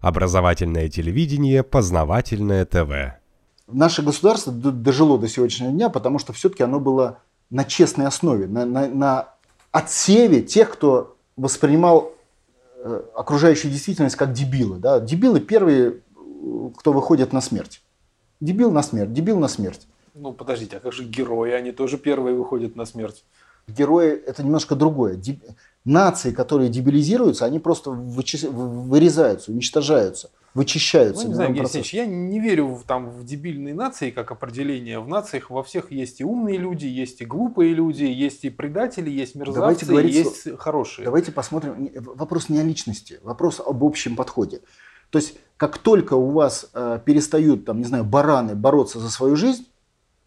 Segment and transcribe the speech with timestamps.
[0.00, 3.18] Образовательное телевидение, познавательное ТВ.
[3.66, 7.18] Наше государство дожило до сегодняшнего дня, потому что все-таки оно было
[7.50, 9.28] на честной основе, на, на, на
[9.72, 12.12] отсеве тех, кто воспринимал
[12.76, 14.78] э, окружающую действительность как дебилы.
[14.78, 15.00] Да?
[15.00, 16.00] Дебилы первые,
[16.76, 17.82] кто выходит на смерть.
[18.40, 19.86] Дебил на смерть, дебил на смерть.
[20.14, 21.50] Ну, подождите, а как же герои?
[21.50, 23.24] Они тоже первые выходят на смерть.
[23.66, 25.20] Герои– это немножко другое.
[25.88, 28.42] Нации, которые дебилизируются, они просто вычис...
[28.44, 31.22] вырезаются, уничтожаются, вычищаются.
[31.22, 35.00] Ну, не знаю, Евгений я не верю в, там, в дебильные нации как определение.
[35.00, 39.08] В нациях во всех есть и умные люди, есть и глупые люди, есть и предатели,
[39.08, 41.06] есть мерзавцы, давайте говорить, есть хорошие.
[41.06, 41.90] Давайте посмотрим.
[41.94, 44.60] Вопрос не о личности, вопрос об общем подходе.
[45.08, 49.36] То есть, как только у вас э, перестают, там, не знаю, бараны бороться за свою
[49.36, 49.66] жизнь,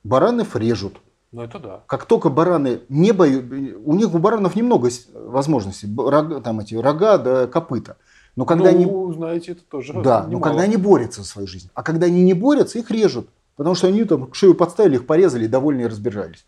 [0.04, 0.98] баранов режут.
[1.32, 1.84] Ну это да.
[1.88, 3.46] Как только бараны не боют,
[3.86, 7.98] у них у баранов немного возможностей, рога, там эти рога да копыта.
[8.36, 11.70] Но когда ну, они, знаете, это тоже Да, но когда они борются за свою жизнь.
[11.74, 13.30] А когда они не борются, их режут.
[13.56, 16.46] Потому что они там шею подставили, их порезали, и довольные разбежались.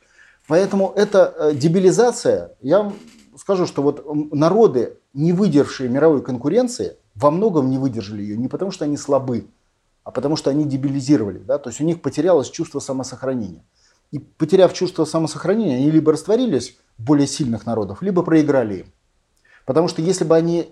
[0.48, 2.94] Поэтому эта э, дебилизация, я вам
[3.38, 8.38] скажу, что вот народы, не выдержавшие мировой конкуренции, во многом не выдержали ее.
[8.38, 9.48] Не потому что они слабы,
[10.04, 11.40] а потому что они дебилизировали.
[11.40, 11.58] Да?
[11.58, 13.64] То есть у них потерялось чувство самосохранения.
[14.14, 18.94] И потеряв чувство самосохранения, они либо растворились более сильных народов, либо проиграли им.
[19.66, 20.72] Потому что если бы они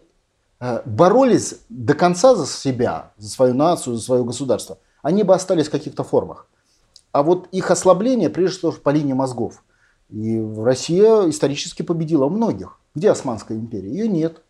[0.60, 5.70] э, боролись до конца за себя, за свою нацию, за свое государство, они бы остались
[5.70, 6.48] в каких-то формах.
[7.14, 9.64] А вот их ослабление, прежде всего, по линии мозгов.
[10.12, 12.80] И Россия исторически победила многих.
[12.94, 13.90] Где Османская империя?
[13.90, 14.44] Ее нет.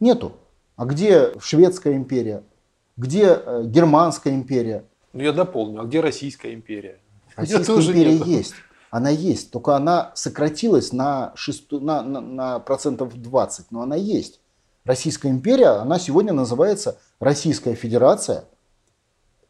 [0.00, 0.32] Нету.
[0.74, 2.42] А где Шведская империя?
[2.96, 4.84] Где э, Германская империя?
[5.12, 5.82] Ну я дополню.
[5.82, 6.98] А где Российская империя?
[7.38, 8.30] Российская империя нету.
[8.30, 8.54] есть.
[8.90, 14.40] Она есть, только она сократилась на, 6, на, на, на процентов 20, но она есть.
[14.84, 18.44] Российская империя, она сегодня называется Российская Федерация.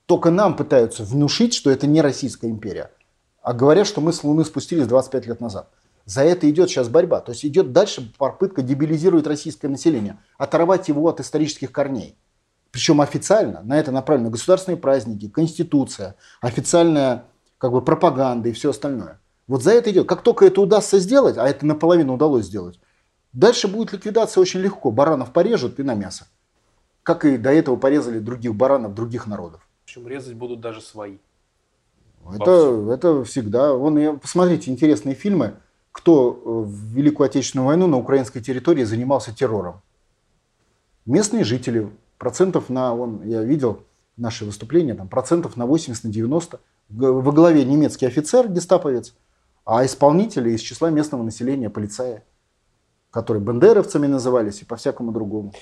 [0.07, 2.91] Только нам пытаются внушить, что это не Российская империя.
[3.43, 5.71] А говорят, что мы с Луны спустились 25 лет назад.
[6.05, 7.21] За это идет сейчас борьба.
[7.21, 12.17] То есть идет дальше попытка дебилизировать российское население, оторвать его от исторических корней.
[12.73, 13.63] Причем официально.
[13.63, 17.25] На это направлены государственные праздники, конституция, официальная
[17.59, 19.21] как бы пропаганда и все остальное.
[19.47, 20.09] Вот за это идет.
[20.09, 22.79] Как только это удастся сделать, а это наполовину удалось сделать,
[23.33, 24.91] дальше будет ликвидация очень легко.
[24.91, 26.29] Баранов порежут и на мясо.
[27.03, 29.67] Как и до этого порезали других баранов других народов.
[29.85, 31.17] Причем резать будут даже свои.
[32.35, 33.73] Это, это всегда.
[33.73, 35.55] Вон, посмотрите интересные фильмы,
[35.93, 39.81] кто в Великую Отечественную войну на украинской территории занимался террором.
[41.07, 43.83] Местные жители, процентов на, вон, я видел
[44.19, 49.15] наши выступления, там, процентов на 80, на 90 во главе немецкий офицер, гестаповец,
[49.65, 52.23] а исполнители из числа местного населения, полицаи,
[53.11, 55.53] которые бендеровцами назывались и по-всякому другому.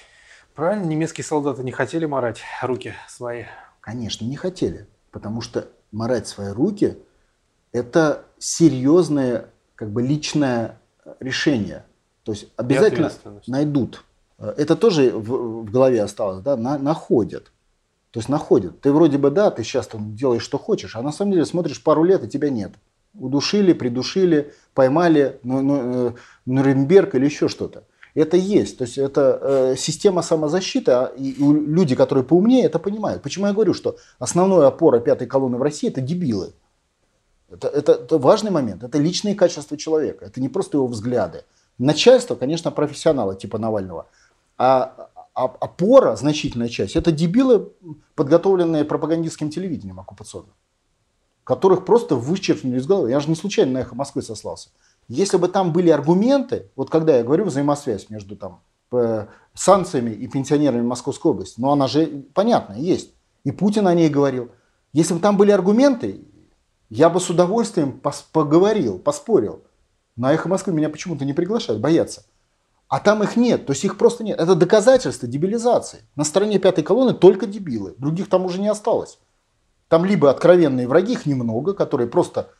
[0.54, 3.44] Правильно, немецкие солдаты не хотели морать руки свои?
[3.81, 6.98] Конечно, не хотели, потому что морать свои руки–
[7.72, 10.78] это серьезное как бы личное
[11.20, 11.84] решение.
[12.22, 13.12] То есть обязательно
[13.47, 14.04] найдут.
[14.38, 17.53] Это тоже в, в голове осталось, да, на, находят.
[18.11, 18.81] То есть находят.
[18.81, 21.83] Ты вроде бы, да, ты сейчас там делаешь, что хочешь, а на самом деле смотришь
[21.83, 22.72] пару лет, и тебя нет.
[23.15, 26.15] Удушили, придушили, поймали, ну, ну,
[26.47, 27.84] Нюрнберг или еще что-то.
[28.15, 28.78] Это есть.
[28.78, 33.22] То есть это э, система самозащиты, а, и, и люди, которые поумнее, это понимают.
[33.22, 36.55] Почему я говорю, что основная опора пятой колонны в России– это дебилы.
[37.50, 38.83] Это, это, это важный момент.
[38.83, 40.25] Это личные качества человека.
[40.25, 41.44] Это не просто его взгляды.
[41.78, 44.06] Начальство, конечно, профессионалы типа Навального.
[44.56, 47.71] А опора, значительная часть, это дебилы,
[48.15, 50.55] подготовленные пропагандистским телевидением оккупационным,
[51.45, 53.11] которых просто вычеркнули из головы.
[53.11, 54.71] Я же не случайно на «Эхо Москвы» сослался.
[55.09, 58.63] Если бы там были аргументы, вот когда я говорю взаимосвязь между там,
[59.55, 63.13] санкциями и пенсионерами Московской области, ну она же понятная, есть.
[63.45, 64.51] И Путин о ней говорил.
[64.93, 66.25] Если бы там были аргументы,
[66.89, 68.01] я бы с удовольствием
[68.33, 69.65] поговорил, поспорил.
[70.17, 72.25] На «Эхо Москвы» меня почему-то не приглашают, боятся.
[72.89, 74.39] А там их нет, то есть их просто нет.
[74.39, 76.03] Это доказательство дебилизации.
[76.15, 79.19] На стороне пятой колонны только дебилы, других там уже не осталось.
[79.88, 82.50] Там либо откровенные враги, их немного, которые просто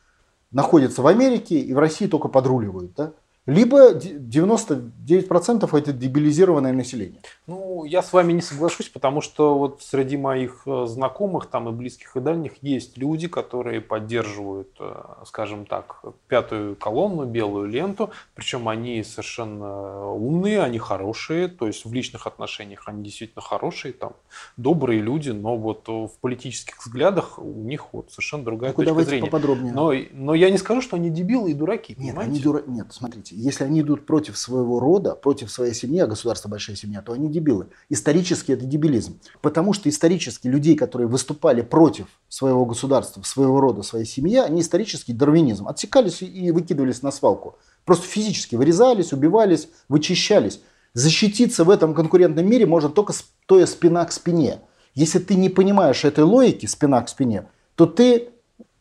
[0.51, 2.93] находятся в Америке и в России только подруливают.
[2.95, 3.13] Да?
[3.47, 7.21] Либо 99% это дебилизированное население.
[7.47, 11.71] Ну, я с вами не соглашусь, потому что вот среди моих э, знакомых, там и
[11.71, 18.67] близких, и дальних, есть люди, которые поддерживают, э, скажем так, пятую колонну, белую ленту, причем
[18.67, 24.11] они совершенно умные, они хорошие, то есть в личных отношениях они действительно хорошие, там,
[24.57, 29.09] добрые люди, но вот в политических взглядах у них вот совершенно другая ну, точка давайте
[29.11, 29.25] зрения.
[29.25, 29.71] поподробнее.
[29.71, 32.61] Но, но я не скажу, что они дебилы и дураки, Нет, они дура...
[32.67, 37.01] Нет, смотрите, если они идут против своего рода, против своей семьи, а государство большая семья,
[37.01, 37.67] то они дебилы.
[37.87, 39.19] Исторически это дебилизм.
[39.41, 45.11] Потому что исторически людей, которые выступали против своего государства, своего рода, своей семьи, они исторически
[45.11, 45.67] дарвинизм.
[45.67, 47.57] Отсекались и выкидывались на свалку.
[47.85, 50.59] Просто физически вырезались, убивались, вычищались.
[50.93, 54.61] Защититься в этом конкурентном мире можно только стоя спина к спине.
[54.95, 58.29] Если ты не понимаешь этой логики, спина к спине, то ты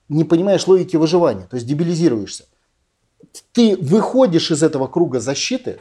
[0.08, 2.44] не понимаешь логики выживания, то есть дебилизируешься.
[3.52, 5.80] Ты выходишь из этого круга защиты,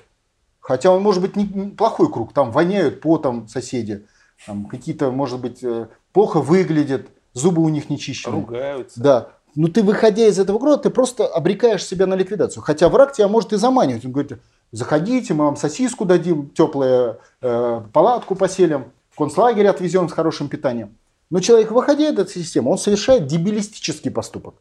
[0.60, 4.06] хотя он может быть неплохой круг, там воняют потом соседи,
[4.46, 8.36] там какие-то, может быть, э, плохо выглядят, зубы у них не чищены.
[8.36, 9.00] Ругаются.
[9.00, 9.30] Да.
[9.56, 12.62] Но ты, выходя из этого круга, ты просто обрекаешь себя на ликвидацию.
[12.62, 14.04] Хотя враг тебя может и заманивать.
[14.04, 14.34] Он говорит,
[14.72, 20.98] заходите, мы вам сосиску дадим, теплую э, палатку поселим, в концлагерь отвезем с хорошим питанием.
[21.30, 24.56] Но человек, выходя из этой системы, он совершает дебилистический поступок.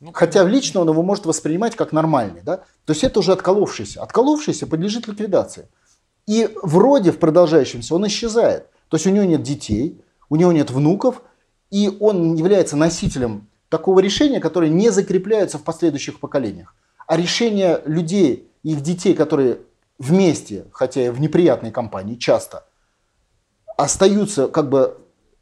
[0.00, 2.42] Ну, Хотя лично он его может воспринимать как нормальный.
[2.42, 2.58] Да?
[2.84, 4.02] То есть это уже отколовшийся.
[4.02, 5.68] Отколовшийся подлежит ликвидации.
[6.26, 8.68] И вроде в продолжающемся он исчезает.
[8.88, 11.22] То есть у него нет детей, у него нет внуков,
[11.70, 16.74] и он является носителем такого решения, которое не закрепляется в последующих поколениях.
[17.06, 19.60] А решения людей, их детей, которые
[19.98, 22.66] вместе, хотя и в неприятной компании часто,
[23.76, 24.98] остаются как бы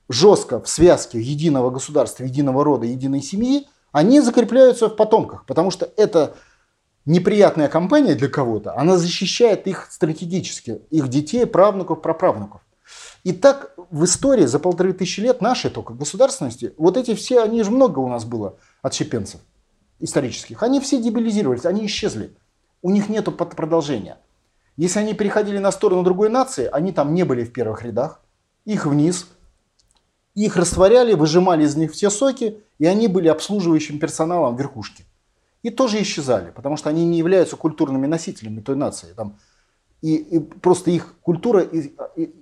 [0.09, 5.89] жестко в связке единого государства, единого рода, единой семьи, они закрепляются в потомках, потому что
[5.97, 6.35] это
[7.07, 12.61] неприятная компания для кого-то, она защищает их стратегически, их детей, правнуков, праправнуков.
[13.23, 17.63] И так в истории за полторы тысячи лет нашей только государственности, вот эти все, они
[17.63, 19.41] же много у нас было отщепенцев
[20.01, 22.35] исторических, они все дебилизировались, они исчезли.
[22.83, 24.19] У них нет продолжения.
[24.77, 28.23] Если они переходили на сторону другой нации, они там не были в первых рядах,
[28.65, 29.29] их вниз,
[30.35, 35.05] их растворяли, выжимали из них все соки, и они были обслуживающим персоналом верхушки.
[35.63, 39.15] И тоже исчезали, потому что они не являются культурными носителями той нации.
[39.17, 39.39] Там,
[40.03, 41.67] и, и просто их культура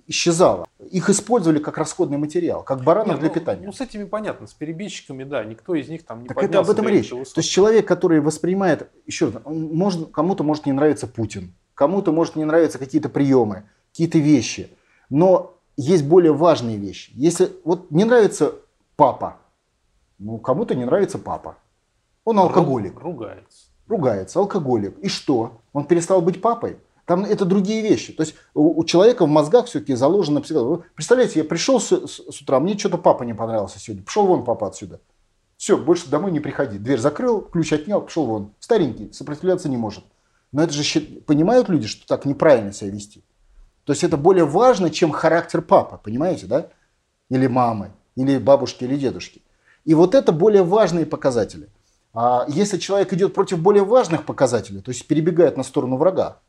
[0.07, 0.67] исчезала.
[0.91, 3.65] Их использовали как расходный материал, как баранов Нет, для ну, питания.
[3.67, 6.69] Ну, с этими понятно, с перебежчиками, да, никто из них там не Так это об
[6.69, 7.09] этом речь.
[7.09, 12.35] То есть человек, который воспринимает, еще раз, может, кому-то может не нравиться Путин, кому-то может
[12.35, 14.69] не нравиться какие-то приемы, какие-то вещи.
[15.09, 17.11] Но есть более важные вещи.
[17.15, 18.53] Если вот не нравится
[18.95, 19.37] папа,
[20.19, 21.57] ну кому-то не нравится папа.
[22.25, 22.99] Он алкоголик.
[22.99, 23.67] Ругается.
[23.87, 24.97] Ругается, алкоголик.
[24.99, 25.61] И что?
[25.73, 26.77] Он перестал быть папой?
[27.05, 28.13] Там это другие вещи.
[28.13, 30.83] То есть у, у человека в мозгах все-таки заложено всегда.
[30.95, 34.05] Представляете, я пришел с, с, с утра, мне что-то папа не понравился сегодня.
[34.05, 35.01] Пошел вон папа отсюда.
[35.57, 36.77] Все, больше домой не приходи.
[36.77, 38.53] Дверь закрыл, ключ отнял, пошел вон.
[38.59, 40.05] Старенький, сопротивляться не может.
[40.53, 43.23] Но это же понимают люди, что так неправильно себя вести.
[43.85, 46.69] То есть это более важно, чем характер папы, понимаете, да?
[47.29, 49.41] Или мамы, или бабушки, или дедушки.
[49.85, 51.69] И вот это более важные показатели.
[52.13, 56.39] А если человек идет против более важных показателей, то есть перебегает на сторону врага,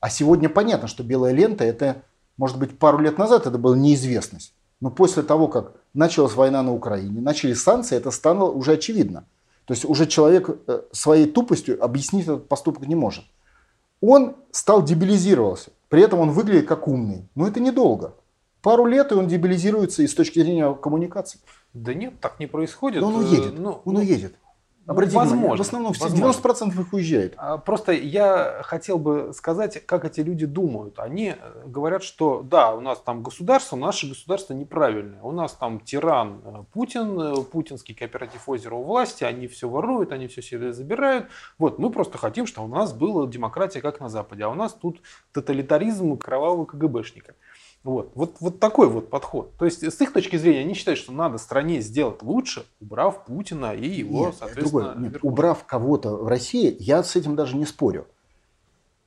[0.00, 2.02] а сегодня понятно, что белая лента это,
[2.36, 4.52] может быть, пару лет назад это была неизвестность.
[4.80, 9.24] Но после того, как началась война на Украине, начали санкции, это стало уже очевидно.
[9.64, 13.24] То есть уже человек э, своей тупостью объяснить этот поступок не может.
[14.00, 15.72] Он стал дебилизировался.
[15.88, 17.28] При этом он выглядит как умный.
[17.34, 18.14] Но это недолго.
[18.62, 21.40] Пару лет, и он дебилизируется и с точки зрения коммуникации.
[21.72, 23.00] Да нет, так не происходит.
[23.00, 23.58] Но он уедет.
[23.58, 24.34] Ну, он ну, уедет.
[24.88, 26.48] Обратите ну, возможно, внимание, в основном возможно.
[26.48, 27.34] 90% их уезжает.
[27.36, 30.98] А, просто я хотел бы сказать, как эти люди думают.
[30.98, 35.20] Они э, говорят, что да, у нас там государство, наше государство неправильное.
[35.20, 40.10] У нас там тиран э, Путин, э, путинский кооператив озера у власти, они все воруют,
[40.10, 41.26] они все себе забирают.
[41.58, 44.72] Вот, мы просто хотим, чтобы у нас была демократия, как на Западе, а у нас
[44.72, 45.02] тут
[45.32, 47.34] тоталитаризм кровавого КГБшника.
[47.88, 48.12] Вот.
[48.14, 49.56] Вот, вот такой вот подход.
[49.58, 53.74] То есть, с их точки зрения, они считают, что надо стране сделать лучше, убрав Путина
[53.74, 54.92] и его, нет, соответственно...
[54.92, 58.06] Другой, нет, убрав кого-то в России, я с этим даже не спорю.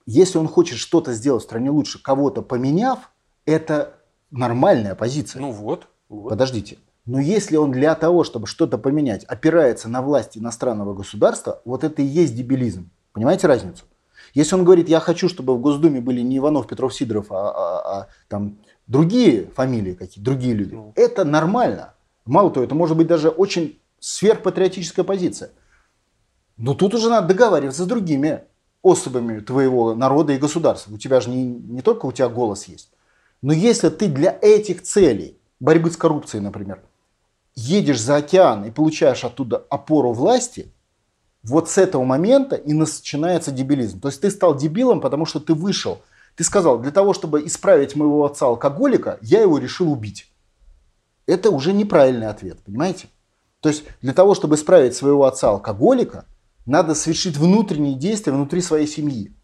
[0.07, 3.11] Если он хочет что-то сделать в стране лучше, кого-то поменяв,
[3.45, 3.97] это
[4.31, 5.41] нормальная позиция.
[5.41, 5.87] Ну вот.
[6.09, 6.29] вот.
[6.29, 6.79] Подождите.
[7.05, 12.01] Но если он для того, чтобы что-то поменять, опирается на власть иностранного государства, вот это
[12.01, 12.89] и есть дебилизм.
[13.13, 13.85] Понимаете разницу?
[14.33, 17.99] Если он говорит, я хочу, чтобы в Госдуме были не Иванов, Петров, Сидоров, а, а,
[18.01, 18.57] а там
[18.91, 20.93] другие фамилии какие другие люди, ну.
[20.95, 21.93] это нормально.
[22.25, 25.51] Мало того, это может быть даже очень сверхпатриотическая позиция.
[26.57, 28.43] Но тут уже надо договариваться с другими
[28.83, 30.93] особами твоего народа и государства.
[30.93, 32.91] У тебя же не, не только у тебя голос есть.
[33.41, 36.81] Но если ты для этих целей, борьбы с коррупцией, например,
[37.55, 40.71] едешь за океан и получаешь оттуда опору власти–
[41.43, 43.99] вот с этого момента и начинается дебилизм.
[43.99, 45.99] То есть ты стал дебилом, потому что ты вышел.
[46.35, 50.31] Ты сказал, для того, чтобы исправить моего отца алкоголика, я его решил убить.
[51.25, 53.07] Это уже неправильный ответ, понимаете?
[53.59, 56.25] То есть для того, чтобы исправить своего отца алкоголика,
[56.65, 59.35] надо совершить внутренние действия внутри своей семьи.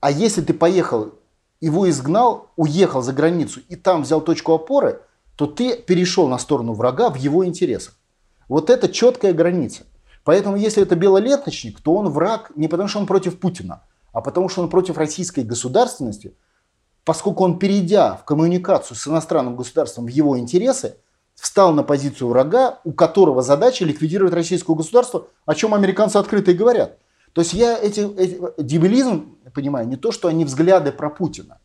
[0.00, 1.14] А если ты поехал,
[1.60, 5.02] его изгнал, уехал за границу и там взял точку опоры,
[5.36, 7.96] то ты перешел на сторону врага в его интересах.
[8.48, 9.84] Вот это четкая граница.
[10.24, 14.48] Поэтому если это белолеточник, то он враг не потому, что он против Путина, а потому,
[14.48, 16.36] что он против российской государственности,
[17.04, 20.96] поскольку он, перейдя в коммуникацию с иностранным государством в его интересы,
[21.34, 26.54] встал на позицию врага, у которого задача ликвидировать российское государство, о чем американцы открыто и
[26.54, 26.98] говорят.
[27.32, 31.58] То есть я эти, эти дебилизм понимаю не то, что они взгляды про Путина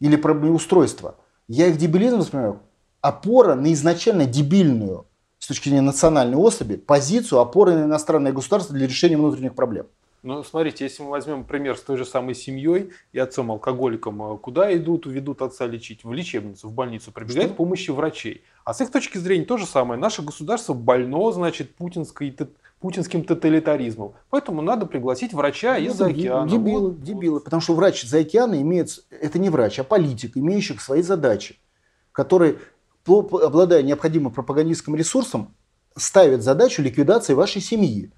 [0.00, 1.16] или про устройство.
[1.48, 2.60] Я их дебилизм воспринимаю
[3.00, 5.06] опора на изначально дебильную
[5.38, 9.86] с точки зрения национальной особи позицию опоры на иностранное государство для решения внутренних проблем.
[10.22, 14.74] Ну, смотрите, если мы возьмем пример с той же самой семьей и отцом-алкоголиком, а куда
[14.76, 16.02] идут, ведут отца лечить?
[16.02, 18.42] В лечебницу, в больницу, прибегают помощи врачей.
[18.64, 20.00] А с их точки зрения то же самое.
[20.00, 22.36] Наше государство больно, значит, путинской,
[22.80, 24.14] путинским тоталитаризмом.
[24.30, 26.50] Поэтому надо пригласить врача ну, из-за океана.
[26.50, 27.02] Дебилы, вот.
[27.02, 27.40] дебилы.
[27.40, 31.60] Потому что врач из-за океана имеет, это не врач, а политик, имеющий свои задачи,
[32.10, 32.58] который,
[33.06, 35.54] обладая необходимым пропагандистским ресурсом,
[35.96, 38.12] ставит задачу ликвидации вашей семьи.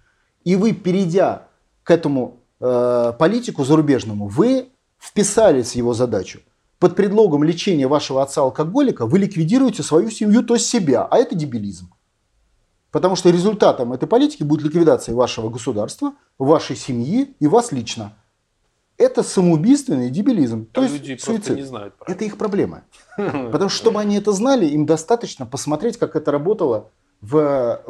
[0.45, 1.50] И вы, перейдя
[1.91, 4.69] к этому э, политику зарубежному, вы
[5.01, 6.39] вписались в его задачу.
[6.79, 11.05] Под предлогом лечения вашего отца-алкоголика вы ликвидируете свою семью, то есть себя.
[11.11, 11.93] А это дебилизм.
[12.93, 18.13] Потому что результатом этой политики будет ликвидация вашего государства, вашей семьи и вас лично.
[18.97, 20.67] Это самоубийственный дебилизм.
[20.67, 21.57] то есть люди суицид.
[21.57, 21.97] не знают.
[21.97, 22.15] Правильно.
[22.15, 22.83] Это их проблема.
[23.17, 27.83] Потому что, чтобы они это знали, им достаточно посмотреть, как это работало в,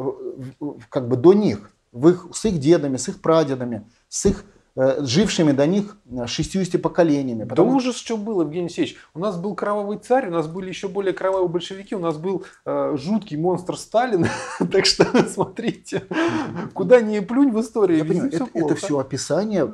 [0.59, 4.45] в, как бы до них в их, с их дедами, с их прадедами, с их
[4.75, 7.43] э, жившими до них 60 э, поколениями.
[7.43, 7.71] Потому...
[7.71, 8.97] Да ужас, что было, Евгений Алексеевич.
[9.13, 12.45] У нас был кровавый царь, у нас были еще более кровавые большевики, у нас был
[12.65, 14.27] э, жуткий монстр Сталин.
[14.71, 16.03] так что смотрите,
[16.73, 19.67] куда ни плюнь в истории, Я понимаю, это, это все описание,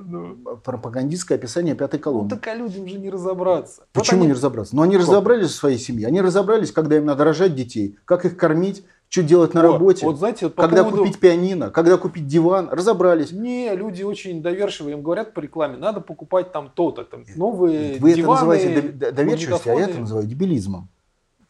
[0.64, 2.30] пропагандистское описание пятой колонны.
[2.30, 3.84] Ну так а людям же не разобраться.
[3.94, 4.28] Почему вот они...
[4.30, 4.76] не разобраться?
[4.76, 8.26] Но ну, они разобрались в своей семье, они разобрались, когда им надо рожать детей, как
[8.26, 11.04] их кормить, что делать на вот, работе, вот, знаете, вот когда поводу...
[11.04, 13.32] купить пианино, когда купить диван, разобрались.
[13.32, 18.14] Не, люди очень доверчивые, им говорят по рекламе, надо покупать там то-то, там новые Вы
[18.14, 20.90] диваны, это называете доверчивостью, а я это называю дебилизмом.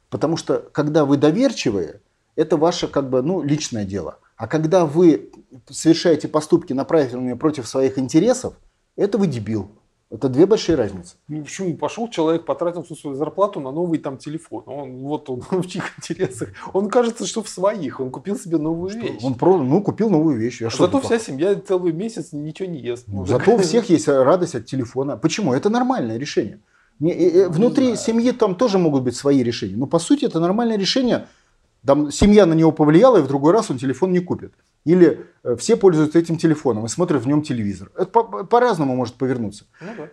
[0.10, 2.02] Потому что когда вы доверчивые,
[2.36, 4.20] это ваше как бы ну, личное дело.
[4.36, 5.32] А когда вы
[5.70, 8.54] совершаете поступки, направленные против своих интересов,
[8.96, 9.72] это вы дебил.
[10.10, 11.18] Это две большие разницы.
[11.28, 11.76] Ну, почему?
[11.76, 14.64] Пошел человек, потратил всю свою зарплату на новый там телефон.
[14.66, 16.50] Он, вот он в чьих интересах.
[16.72, 18.00] Он кажется, что в своих.
[18.00, 19.00] Он купил себе новую что?
[19.00, 19.22] вещь.
[19.22, 20.62] Он про, ну, купил новую вещь.
[20.62, 23.04] А Зато вся семья целый месяц ничего не ест.
[23.08, 25.18] Ну, зато у всех есть радость от телефона.
[25.18, 25.54] Почему?
[25.54, 26.62] Это нормальное решение.
[27.00, 29.76] Не, э, внутри не семьи там тоже могут быть свои решения.
[29.76, 31.28] Но по сути это нормальное решение.
[31.86, 34.54] Там семья на него повлияла, и в другой раз он телефон не купит.
[34.88, 37.92] Или э, все пользуются этим телефоном и смотрят в нем телевизор.
[37.98, 39.66] Это по-разному может повернуться.
[39.82, 40.10] Ну, да.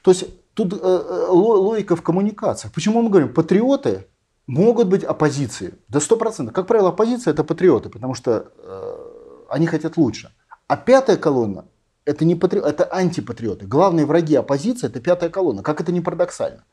[0.00, 2.72] То есть тут э, э логика в коммуникациях.
[2.72, 4.06] Почему мы говорим, патриоты
[4.46, 5.74] могут быть оппозицией?
[5.88, 6.54] Да сто процентов.
[6.54, 10.32] Как правило, оппозиция это патриоты, потому что э, они хотят лучше.
[10.66, 11.66] А пятая колонна
[12.06, 12.60] это не патри...
[12.60, 13.66] это антипатриоты.
[13.66, 15.62] Главные враги оппозиции это пятая колонна.
[15.62, 16.64] Как это не парадоксально?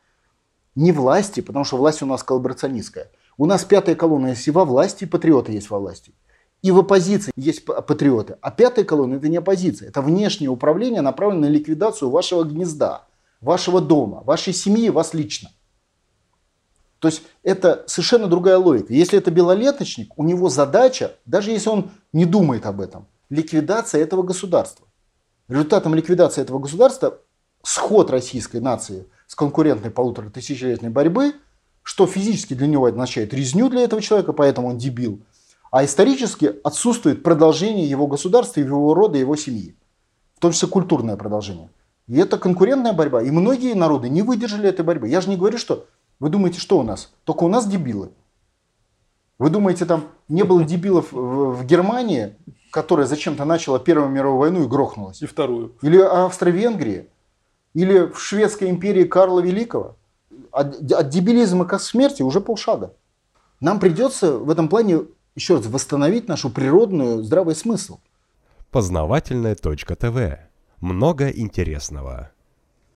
[0.76, 3.12] Не власти, потому что власть у нас коллаборационистская.
[3.38, 6.14] У нас пятая колонна есть и во власти, и патриоты есть во власти.
[6.64, 8.38] И в оппозиции есть патриоты.
[8.42, 9.90] А пятая колонна это не оппозиция.
[9.90, 13.06] Это внешнее управление, направленное на ликвидацию вашего гнезда,
[13.42, 15.52] вашего дома, вашей семьи, вас лично.
[17.00, 18.94] То есть это совершенно другая логика.
[18.94, 24.24] Если это белолеточник, у него задача, даже если он не думает об этом, ликвидация этого
[24.24, 24.88] государства.
[25.50, 27.20] Результатом ликвидации этого государства
[27.62, 31.34] сход российской нации с конкурентной полутора тысячелетней борьбы,
[31.82, 35.20] что физически для него означает резню для этого человека, поэтому он дебил–
[35.74, 39.76] а исторически отсутствует продолжение его государства, его рода, его семьи.
[40.36, 41.72] В том числе культурное продолжение.
[42.06, 43.24] И это конкурентная борьба.
[43.24, 45.08] И многие народы не выдержали этой борьбы.
[45.08, 45.88] Я же не говорю, что
[46.20, 47.12] вы думаете, что у нас?
[47.24, 48.12] Только у нас дебилы.
[49.40, 52.36] Вы думаете, там не было дебилов в Германии,
[52.70, 55.24] которая зачем-то начала Первую мировую войну и грохнулась?
[55.24, 55.74] И вторую.
[55.82, 57.10] Или Австро-Венгрии?
[57.74, 59.96] Или в Шведской империи Карла Великого?
[60.52, 62.94] От, от дебилизма к смерти уже полшага.
[63.60, 68.00] Нам придется в этом плане еще раз восстановить нашу природную здравый смысл.
[68.72, 70.40] Познавательная точка ТВ.
[70.80, 72.33] Много интересного.